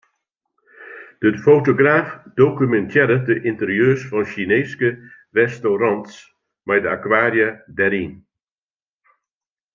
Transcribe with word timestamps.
De 1.25 1.31
fotograaf 1.45 2.07
dokumintearret 2.39 3.23
de 3.29 3.35
ynterieurs 3.51 4.03
fan 4.09 4.25
Sjineeske 4.31 4.89
restaurants 5.39 6.13
mei 6.67 6.79
de 6.83 6.89
akwaria 6.95 7.49
dêryn. 7.77 8.13